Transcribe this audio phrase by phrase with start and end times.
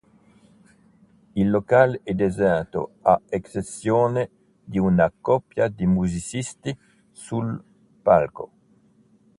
[1.35, 4.31] Il locale è deserto a eccezione
[4.63, 6.75] di una coppia di musicisti
[7.11, 7.63] sul
[8.01, 8.49] palco.